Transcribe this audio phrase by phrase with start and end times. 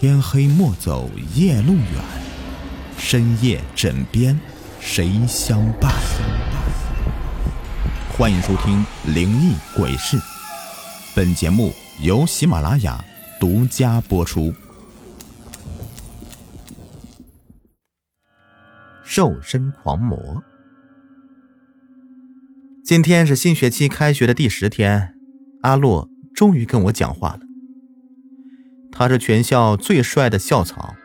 [0.00, 1.84] 天黑莫走夜路远，
[2.96, 4.38] 深夜枕边
[4.78, 5.92] 谁相伴？
[8.16, 10.16] 欢迎收听《灵异鬼事》，
[11.16, 13.04] 本节目由喜马拉雅
[13.40, 14.54] 独家播出。
[19.02, 20.44] 瘦身狂魔。
[22.84, 25.16] 今天是新学期开学的第十天，
[25.62, 27.47] 阿洛终于跟我讲话了。
[28.98, 30.96] 他是全校最帅的校草，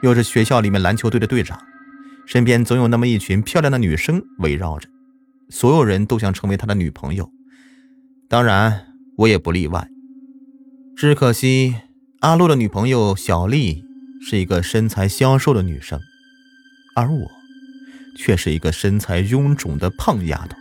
[0.00, 1.62] 又是学校里面篮球队的队长，
[2.26, 4.88] 身边总有那么一群漂亮的女生围绕着，
[5.50, 7.30] 所有人都想成为他的女朋友，
[8.26, 8.86] 当然
[9.18, 9.86] 我也不例外。
[10.96, 11.76] 只可惜
[12.20, 13.84] 阿洛的女朋友小丽
[14.22, 16.00] 是一个身材消瘦的女生，
[16.96, 17.30] 而我
[18.16, 20.56] 却是一个身材臃肿的胖丫头。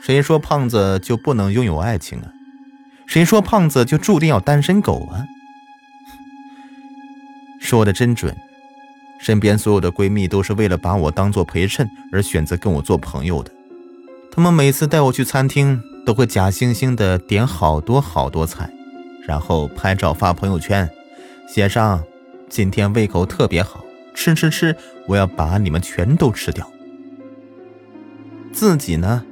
[0.00, 2.30] 谁说胖子就不能拥有爱情啊？
[3.08, 5.24] 谁说胖子就注定要单身狗啊？
[7.58, 8.36] 说的真准，
[9.18, 13.50] 身边所有的闺蜜都是为了把我当做陪衬而选择跟我做朋友的。
[14.30, 18.70] 她们每次带我去餐厅，都会假惺惺的点好多好多菜，
[19.26, 20.86] 然后拍照发朋友圈，
[21.48, 22.04] 写上
[22.50, 23.82] “今天胃口特别好，
[24.14, 26.70] 吃吃吃，我要把你们全都吃掉。”
[28.52, 29.24] 自己呢，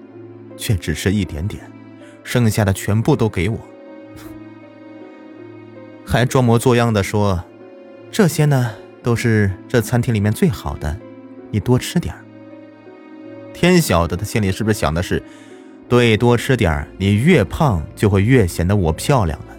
[0.57, 1.71] 却只吃一点点。
[2.27, 3.57] 剩下的全部都给我，
[6.05, 7.45] 还装模作样的说
[8.11, 10.99] ：“这些呢都是这餐厅里面最好的，
[11.53, 12.13] 你多吃点
[13.55, 15.23] 天晓得他心里是不是想的是，
[15.89, 19.57] 对，多吃点你越胖就会越显得我漂亮了。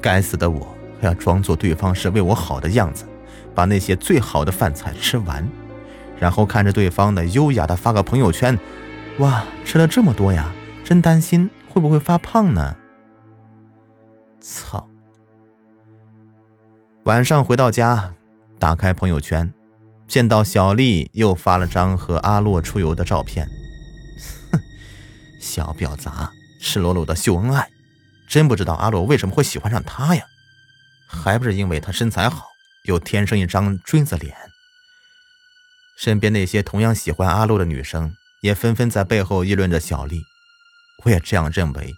[0.00, 3.04] 该死的我还要装作对方是为我好的样子，
[3.54, 5.46] 把那些最好的饭菜吃完，
[6.18, 8.58] 然后看着对方的优雅的发个朋友圈，
[9.18, 10.50] 哇，吃了这么多呀！
[10.90, 12.76] 真担心会不会发胖呢？
[14.40, 14.88] 操！
[17.04, 18.12] 晚上回到家，
[18.58, 19.54] 打开朋友圈，
[20.08, 23.48] 见到小丽又发了张和阿洛出游的照片。
[24.50, 24.58] 哼，
[25.40, 27.70] 小婊砸，赤裸裸的秀恩爱，
[28.28, 30.24] 真不知道阿洛为什么会喜欢上她呀？
[31.08, 32.46] 还不是因为她身材好，
[32.86, 34.34] 又天生一张锥子脸。
[35.96, 38.12] 身边那些同样喜欢阿洛的女生，
[38.42, 40.24] 也纷纷在背后议论着小丽。
[41.04, 41.92] 我也这样认为，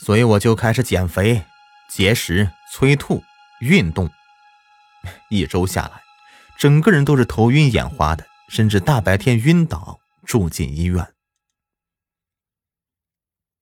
[0.00, 1.44] 所以我就开始减肥、
[1.90, 3.22] 节食、催吐、
[3.60, 4.10] 运动。
[5.30, 6.02] 一周下来，
[6.58, 11.06] 整个人都是头晕眼花的，甚至大白天晕倒，住进医院。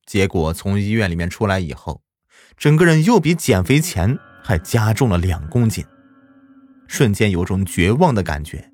[0.05, 2.03] 结果从医院里面出来以后，
[2.57, 5.85] 整个人又比减肥前还加重了两公斤，
[6.89, 8.71] 瞬间有种绝望的感觉。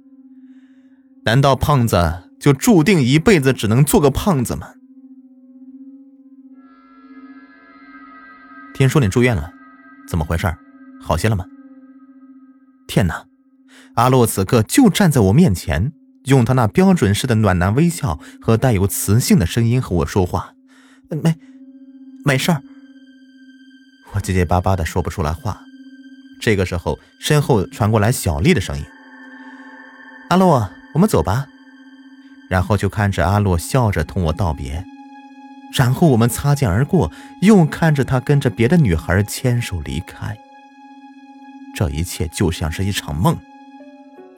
[1.27, 4.75] 难道胖子就注定一辈子只能做个胖子吗？
[8.75, 9.53] 听说你住院了，
[10.09, 10.53] 怎么回事？
[11.01, 11.47] 好些了吗？
[12.89, 13.25] 天哪！
[13.95, 15.93] 阿洛此刻就站在我面前，
[16.25, 20.55] 用他那标准式的暖男微笑和带有磁性的声音和我说话。
[21.09, 21.37] 没，
[22.25, 22.63] 没事儿。
[24.13, 25.61] 我结结巴巴的说不出来话。
[26.41, 28.85] 这个时候，身后传过来小丽的声音
[30.31, 31.47] ：“阿洛，我们走吧。”
[32.51, 34.85] 然后就看着阿洛笑着同我道别。
[35.75, 37.11] 然后我们擦肩而过，
[37.43, 40.39] 又看着他跟着别的女孩牵手离开。
[41.75, 43.37] 这一切就像是一场梦，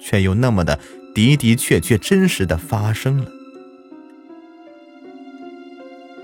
[0.01, 0.81] 却又那么的
[1.15, 3.31] 的的确确真实的发生了。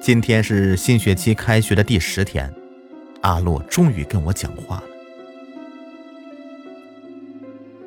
[0.00, 2.52] 今天是新学期开学的第十天，
[3.20, 4.84] 阿洛终于跟我讲话了。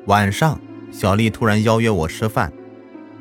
[0.06, 0.60] 晚上，
[0.92, 2.52] 小丽突然邀约我吃饭，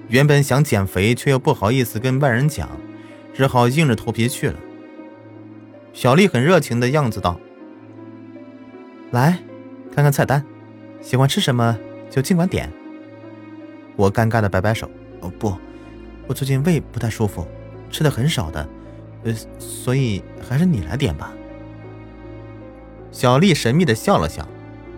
[0.09, 2.69] 原本想减肥，却又不好意思跟外人讲。
[3.35, 4.55] 只好硬着头皮去了。
[5.91, 7.37] 小丽很热情的样子道
[9.11, 9.37] ：“来，
[9.93, 10.43] 看看菜单，
[11.01, 11.77] 喜欢吃什么
[12.09, 12.71] 就尽管点。”
[13.97, 15.53] 我尴尬的摆摆手：“哦不，
[16.27, 17.45] 我最近胃不太舒服，
[17.91, 18.67] 吃的很少的，
[19.25, 21.33] 呃，所以还是你来点吧。”
[23.11, 24.47] 小丽神秘的笑了笑，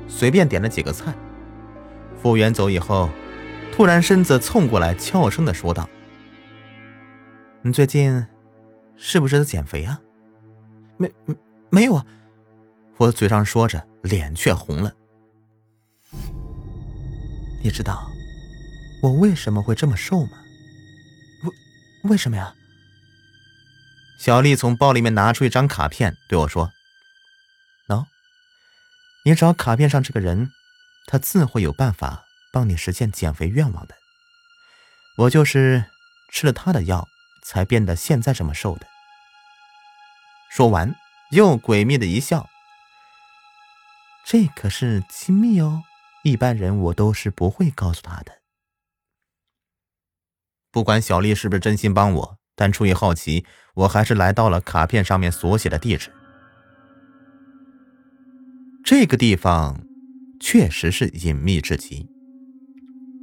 [0.08, 1.14] 随便点了几个菜。
[2.22, 3.10] 服务员走以后，
[3.72, 5.88] 突然身子凑过来，悄声的说道。
[7.68, 8.26] 你最近
[8.96, 10.00] 是不是在减肥啊？
[10.96, 11.36] 没没
[11.70, 12.06] 没有啊！
[12.96, 14.96] 我嘴上说着，脸却红了。
[17.62, 18.10] 你知道
[19.04, 20.38] 我为什么会这么瘦吗？
[21.44, 22.56] 为为什么呀？
[24.18, 26.72] 小丽从包里面拿出一张卡片对我说
[27.90, 28.06] ：“喏，
[29.26, 30.52] 你找卡片上这个人，
[31.06, 32.24] 他自会有办法
[32.54, 33.96] 帮你实现减肥愿望的。
[35.18, 35.84] 我就是
[36.32, 37.06] 吃了他的药。”
[37.48, 38.86] 才变得现在这么瘦的。
[40.52, 40.94] 说完，
[41.32, 42.46] 又诡秘的一笑。
[44.26, 45.84] 这可是机密哦，
[46.26, 48.34] 一般人我都是不会告诉他的。
[50.70, 53.46] 不管小丽是不是真心帮我，但出于好奇，
[53.76, 56.12] 我还是来到了卡片上面所写的地址。
[58.84, 59.82] 这个地方
[60.42, 62.10] 确实是隐秘至极，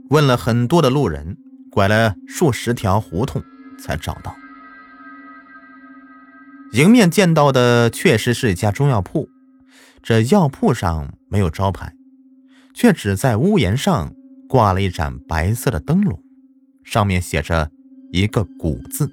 [0.08, 1.36] 问了很多的路人，
[1.70, 3.44] 拐了数十条胡同
[3.78, 4.34] 才找到。
[6.72, 9.28] 迎面见到的确实是一家中药铺。
[10.02, 11.94] 这药铺上没有招牌，
[12.74, 14.12] 却只在屋檐上
[14.48, 16.20] 挂了一盏白色的灯笼，
[16.84, 17.70] 上面写着
[18.12, 19.10] 一个“古”字。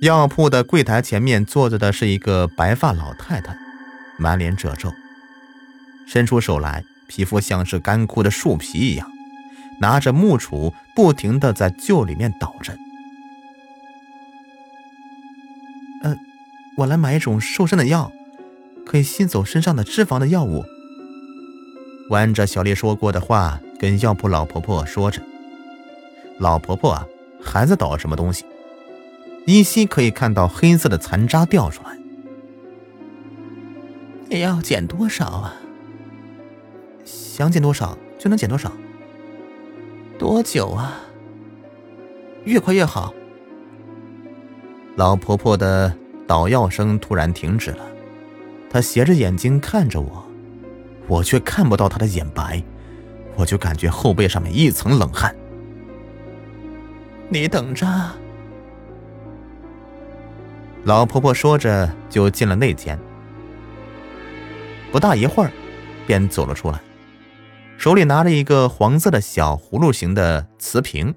[0.00, 3.58] 药铺的柜台前面坐着的是一个白发老太太，
[4.18, 4.92] 满脸褶皱，
[6.06, 9.10] 伸出手来，皮肤像是干枯的树皮一样，
[9.80, 12.76] 拿着木杵，不停的在臼里面捣着。
[16.78, 18.12] 我来买一种瘦身的药，
[18.84, 20.62] 可以吸走身上的脂肪的药物。
[22.10, 25.22] 我按着小丽说过的话，跟药铺老婆婆说着。
[26.38, 27.06] 老婆婆啊，
[27.42, 28.44] 还在捣什么东西？
[29.46, 31.96] 依稀可以看到黑色的残渣掉出来。
[34.28, 35.56] 你要减多少啊？
[37.06, 38.70] 想减多少就能减多少。
[40.18, 41.00] 多久啊？
[42.44, 43.12] 越快越好。
[44.96, 45.92] 老婆婆的。
[46.28, 47.86] 捣药声突然停止了，
[48.68, 50.26] 她斜着眼睛看着我，
[51.06, 52.60] 我却看不到她的眼白，
[53.36, 55.32] 我就感觉后背上面一层冷汗。
[57.28, 57.86] 你等着。
[60.82, 62.98] 老婆婆说着就进了内间，
[64.90, 65.52] 不大一会儿，
[66.08, 66.80] 便走了出来，
[67.78, 71.14] 手里拿着一个黄色的小葫芦形的瓷瓶，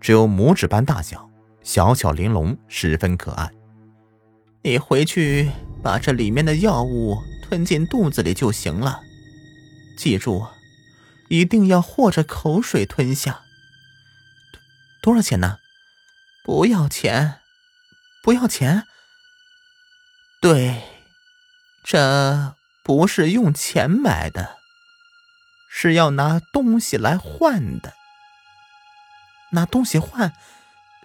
[0.00, 1.30] 只有拇指般大小，
[1.62, 3.50] 小巧玲珑，十分可爱。
[4.62, 5.50] 你回去
[5.82, 9.00] 把这里面的药物吞进肚子里就行了，
[9.96, 10.46] 记住，
[11.28, 13.42] 一定要和着口水吞下。
[15.02, 15.58] 多少钱呢？
[16.44, 17.36] 不要钱，
[18.22, 18.84] 不要钱。
[20.40, 20.82] 对，
[21.84, 24.56] 这不是用钱买的，
[25.72, 27.94] 是要拿东西来换的。
[29.52, 30.32] 拿东西换？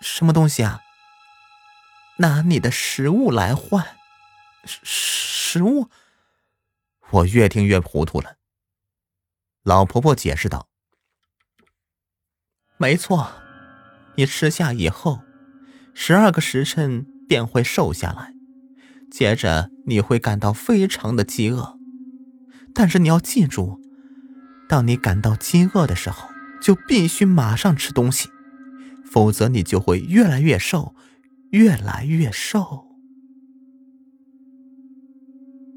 [0.02, 0.82] 什么东西啊？
[2.18, 3.96] 拿你的食物来换，
[4.66, 5.90] 食食物。
[7.12, 8.38] 我越听越糊涂了。
[9.64, 10.68] 老婆婆解释道
[12.78, 13.34] ：“没错，
[14.16, 15.22] 你吃下以后，
[15.94, 18.34] 十二个时辰便会瘦下来，
[19.12, 21.78] 接着你会感到非常的饥饿。
[22.74, 23.82] 但是你要记住，
[24.68, 26.30] 当你感到饥饿的时候，
[26.62, 28.30] 就必须马上吃东西，
[29.04, 30.96] 否则你就会越来越瘦。”
[31.52, 32.86] 越来越瘦，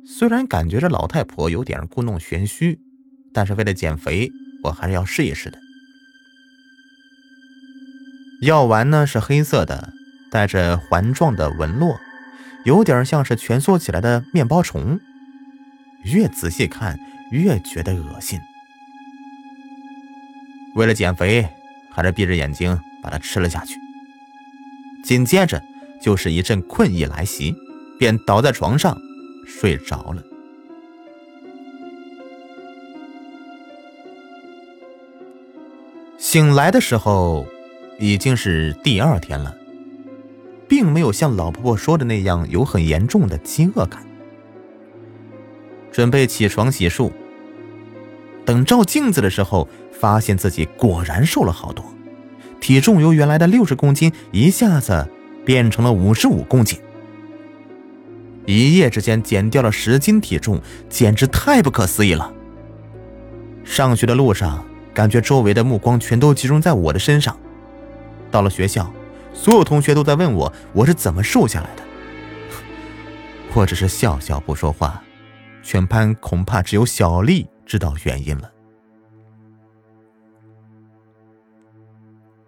[0.05, 2.81] 虽然感觉这老太婆有点故弄玄虚，
[3.32, 4.32] 但是为了减肥，
[4.64, 5.58] 我还是要试一试的。
[8.43, 9.93] 药丸呢是黑色的，
[10.32, 12.00] 带着环状的纹络，
[12.64, 14.99] 有点像是蜷缩起来的面包虫。
[16.02, 16.99] 越仔细看，
[17.31, 18.40] 越觉得恶心。
[20.75, 21.49] 为了减肥，
[21.91, 23.79] 还是闭着眼睛把它吃了下去。
[25.05, 25.62] 紧接着
[26.00, 27.54] 就是一阵困意来袭，
[27.99, 28.97] 便倒在床上
[29.47, 30.23] 睡着了。
[36.19, 37.47] 醒来的时候
[37.99, 39.57] 已经是第二天了，
[40.69, 44.04] 并没有像老婆婆说的那样有很严重的饥饿感。
[45.90, 47.11] 准备起床洗漱，
[48.49, 51.85] 等照镜子的时候，发现自己果然瘦了好多。
[52.59, 55.07] 体重由原来的六十公斤一下子
[55.45, 56.81] 变成了五十五公斤，
[58.47, 62.33] 一夜之间减掉了十斤体重，简直太不可思议了。
[63.64, 64.64] 上学的路上，
[64.95, 67.38] 感觉周围的目光全都集中在我的身上。
[68.31, 68.90] 到了学校，
[69.35, 71.83] 所有同学都在问我我是怎么瘦下来的。
[73.52, 75.02] 我只是笑笑不说话，
[75.62, 78.51] 全班恐怕只有小丽知道原因了。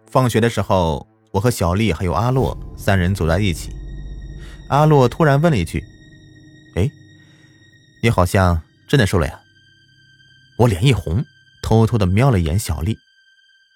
[0.07, 3.71] 放学的时候，我和小丽还有阿洛三人走在一起。
[4.69, 5.81] 阿洛突然问了一句
[6.75, 6.89] ：“哎，
[8.01, 9.39] 你好像真的瘦了呀？”
[10.57, 11.23] 我脸一红，
[11.61, 12.97] 偷偷的瞄了一眼小丽。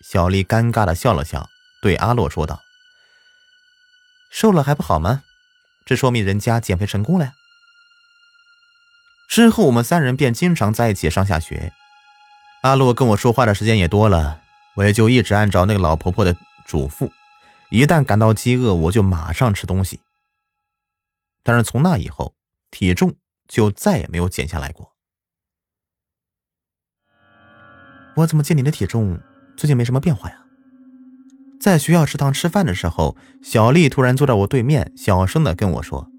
[0.04, 1.48] 小丽尴尬的笑了笑，
[1.82, 2.62] 对阿洛说道
[4.30, 5.24] ：“瘦了还不好吗？
[5.86, 7.34] 这说明人家减肥成功了呀。”
[9.36, 11.74] 之后我们三人便经常在一起上下学。
[12.62, 14.42] 阿洛跟我说话的时间也多了。
[14.75, 17.12] 我也就一直按照那个老婆婆的嘱咐，
[17.70, 20.00] 一旦感到饥饿，我就马上吃东西。
[21.44, 22.34] 但是从那以后，
[22.72, 23.15] 体重
[23.46, 24.94] 就再也没有减下来过。
[28.15, 29.20] 我怎么见你的体重
[29.58, 30.46] 最近没什么变化呀？
[31.60, 36.10] 在学校食堂吃饭的时候，小丽突然坐在我对面，小声的跟我说：“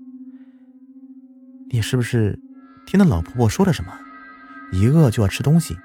[1.73, 2.39] 你是不是
[2.87, 3.93] 听到老婆婆说了什么？
[4.73, 5.77] 一饿就要吃东西，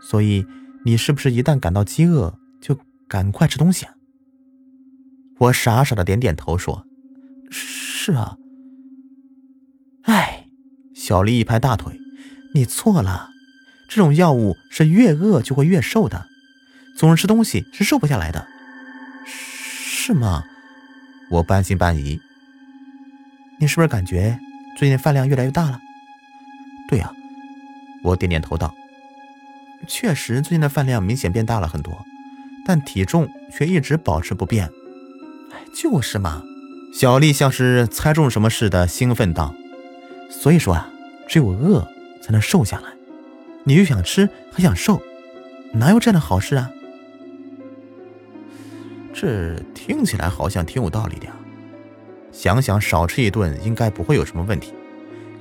[0.00, 0.46] 所以
[0.84, 3.94] 你是不是一旦感到饥饿就赶快吃东西啊？”
[5.38, 6.86] 我傻傻的点点头说
[7.50, 8.36] ：“是啊。”
[10.02, 10.48] 哎，
[10.94, 11.98] 小丽一拍大腿
[12.54, 13.30] ：“你错了。”
[13.88, 16.26] 这种药物是越饿就会越瘦的，
[16.96, 18.46] 总是吃东西是瘦不下来的，
[19.26, 20.44] 是吗？
[21.30, 22.18] 我半信半疑。
[23.60, 24.38] 你是不是感觉
[24.78, 25.78] 最近饭量越来越大了？
[26.92, 27.10] 对呀，
[28.02, 28.74] 我点点头道。
[29.88, 32.04] 确实，最近的饭量明显变大了很多，
[32.66, 34.66] 但体重却一直保持不变。
[35.52, 36.42] 哎，就是嘛。
[36.92, 39.54] 小丽像是猜中什么似的兴奋道
[40.30, 40.90] ：“所以说啊，
[41.26, 41.88] 只有饿
[42.22, 42.90] 才能瘦下来。”
[43.64, 45.00] 你又想吃还想瘦，
[45.72, 46.70] 哪有这样的好事啊？
[49.14, 51.32] 这听起来好像挺有道理的呀。
[52.32, 54.74] 想想少吃一顿应该不会有什么问题，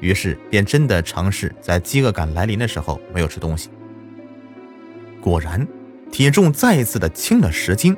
[0.01, 3.69] 于是便真的尝试在饥饿感来临的时候没有吃东西。
[5.21, 5.65] 果然，
[6.11, 7.95] 体重再一次的轻了十斤。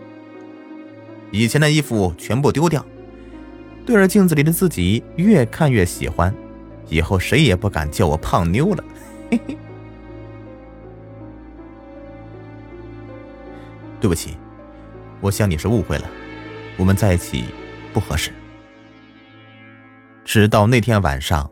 [1.32, 2.86] 以前的衣服全部丢掉，
[3.86, 6.32] 对着镜子里的自己越看越喜欢，
[6.90, 8.84] 以后谁也不敢叫我胖妞了。
[9.32, 9.58] 嘿嘿。
[14.00, 14.38] 对不起，
[15.22, 16.06] 我想你是误会了，
[16.76, 17.46] 我们在一起
[17.94, 18.32] 不合适。
[20.26, 21.50] 直到那天晚上，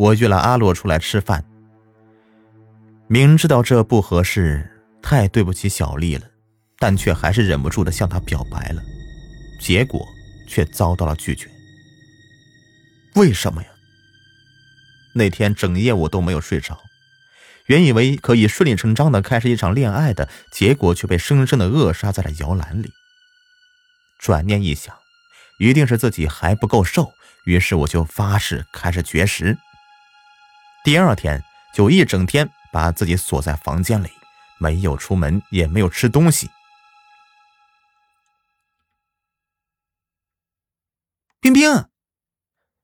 [0.00, 1.44] 我约了阿洛出来吃饭，
[3.06, 6.26] 明知道这不合适，太对不起小丽了，
[6.78, 8.82] 但却还是忍不住的向她表白了，
[9.60, 10.02] 结果
[10.48, 11.50] 却遭到了拒绝。
[13.14, 13.68] 为什么呀？
[15.16, 16.80] 那天整夜我都没有睡着。
[17.66, 22.90] 原以为可以顺理成章的开始一场恋爱的结果，却被生生的扼杀在了摇篮里。
[24.18, 24.96] 转念一想，
[25.58, 27.12] 一定是自己还不够瘦，
[27.44, 29.58] 于是我就发誓开始绝食。
[30.82, 31.42] 第二天
[31.74, 34.08] 就一整天把自己锁在房间里，
[34.58, 36.48] 没有出门，也没有吃东西。
[41.40, 41.84] 冰冰，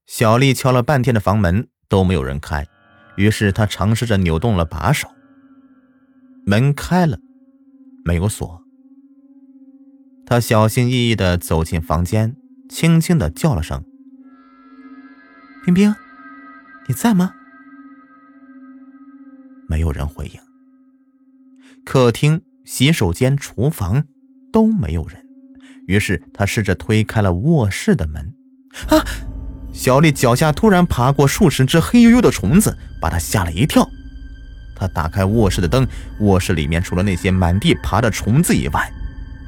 [0.07, 2.67] 小丽敲了半天的房门都没有人开。
[3.17, 5.09] 于是她尝试着扭动了把手，
[6.45, 7.19] 门开了，
[8.05, 8.63] 没有锁。
[10.27, 12.37] 他小心翼翼的走进房间，
[12.69, 13.85] 轻轻的叫了声
[15.65, 15.95] ：“冰冰，
[16.89, 17.33] 你在吗？”
[19.69, 20.41] 没有人回应。
[21.85, 24.05] 客厅、洗手间、厨房
[24.53, 25.25] 都没有人。
[25.87, 28.35] 于是他试着推开了卧室的门，
[28.89, 29.05] 啊！
[29.73, 33.89] 小丽脚下突然爬过数十只黑黝黝的虫子，把她吓了一跳。
[34.75, 35.87] 她打开卧室的灯，
[36.21, 38.91] 卧室里面除了那些满地爬的虫子以外，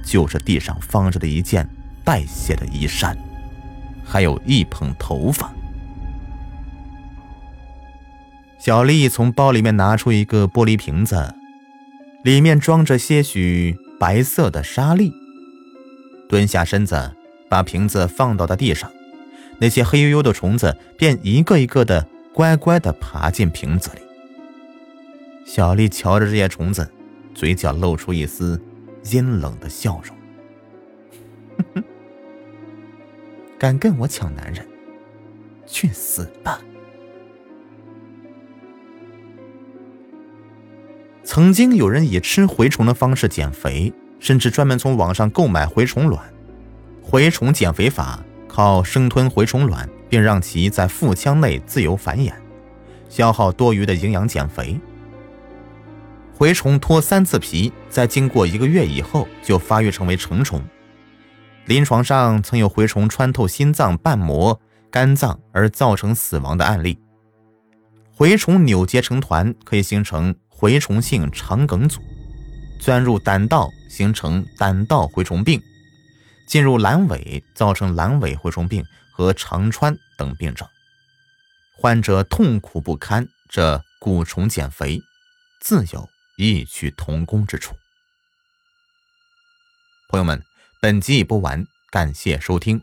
[0.04, 1.68] 就是地上放着的一件
[2.04, 3.16] 带血的衣衫，
[4.04, 5.52] 还有一捧头发。
[8.58, 11.32] 小丽从包里面拿出一个玻璃瓶子，
[12.24, 15.12] 里面装着些许白色的沙粒，
[16.28, 17.12] 蹲下身子，
[17.48, 18.90] 把瓶子放倒在地上。
[19.60, 24.00] 那些黑黝黝的虫子便一个一个的乖乖的爬进瓶子里。
[25.46, 26.90] 小丽瞧着这些虫子，
[27.34, 28.60] 嘴角露出一丝
[29.10, 30.16] 阴冷的笑容。
[31.56, 31.84] 哼 哼
[33.58, 34.66] 敢跟我抢男人，
[35.66, 36.60] 去死吧！
[41.30, 46.24] 曾经有人以吃蛔虫的方式减肥，甚至专门从网上购买蛔虫卵。
[47.04, 48.18] 蛔虫减肥法。
[48.48, 52.32] 靠生吞蛔虫卵，并让其在腹腔内自由繁衍，
[53.10, 54.80] 消耗多余的营养减肥。
[56.38, 60.60] 蛔虫脱三次皮，在经过一个月以后就发育成为成虫。
[61.66, 64.58] 临床上曾有蛔虫穿透心脏、瓣膜、
[64.90, 66.98] 肝脏而造成死亡的案例。
[68.16, 72.00] 蛔虫扭结成团，可以形成蛔虫性肠梗阻，
[72.80, 75.62] 钻入胆道形成胆道蛔虫病。
[76.48, 80.66] 进入阑尾，造成阑尾蛔虫病和肠穿等病症，
[81.76, 83.28] 患者痛苦不堪。
[83.50, 84.98] 这蛊虫减肥，
[85.60, 87.74] 自有异曲同工之处。
[90.10, 90.42] 朋友们，
[90.80, 92.82] 本集已播完，感谢收听。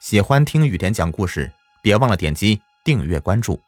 [0.00, 1.52] 喜欢听雨田讲故事，
[1.82, 3.62] 别忘了点击订阅关注。